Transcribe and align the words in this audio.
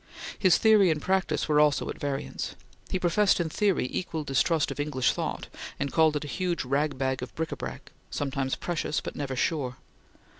His 0.39 0.57
theory 0.57 0.89
and 0.89 0.99
practice 0.99 1.47
were 1.47 1.59
also 1.59 1.87
at 1.87 1.99
variance. 1.99 2.55
He 2.89 2.97
professed 2.97 3.39
in 3.39 3.49
theory 3.49 3.87
equal 3.91 4.23
distrust 4.23 4.71
of 4.71 4.79
English 4.79 5.11
thought, 5.13 5.45
and 5.79 5.93
called 5.93 6.15
it 6.15 6.23
a 6.25 6.27
huge 6.27 6.65
rag 6.65 6.97
bag 6.97 7.21
of 7.21 7.35
bric 7.35 7.51
a 7.51 7.55
brac, 7.55 7.91
sometimes 8.09 8.55
precious 8.55 8.99
but 8.99 9.15
never 9.15 9.35
sure. 9.35 9.75